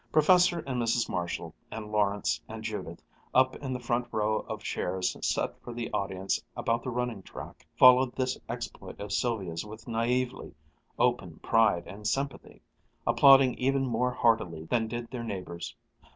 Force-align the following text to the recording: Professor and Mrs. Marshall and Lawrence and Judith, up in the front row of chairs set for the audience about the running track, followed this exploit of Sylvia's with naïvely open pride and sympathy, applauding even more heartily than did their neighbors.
Professor 0.11 0.61
and 0.65 0.81
Mrs. 0.81 1.07
Marshall 1.07 1.53
and 1.69 1.91
Lawrence 1.91 2.41
and 2.49 2.63
Judith, 2.63 3.03
up 3.35 3.55
in 3.57 3.71
the 3.71 3.79
front 3.79 4.07
row 4.11 4.37
of 4.49 4.63
chairs 4.63 5.15
set 5.21 5.61
for 5.61 5.73
the 5.75 5.91
audience 5.93 6.43
about 6.57 6.81
the 6.81 6.89
running 6.89 7.21
track, 7.21 7.67
followed 7.75 8.15
this 8.15 8.35
exploit 8.49 8.99
of 8.99 9.13
Sylvia's 9.13 9.63
with 9.63 9.85
naïvely 9.85 10.55
open 10.97 11.37
pride 11.43 11.85
and 11.85 12.07
sympathy, 12.07 12.63
applauding 13.05 13.53
even 13.59 13.85
more 13.85 14.09
heartily 14.09 14.63
than 14.65 14.87
did 14.87 15.11
their 15.11 15.23
neighbors. 15.23 15.75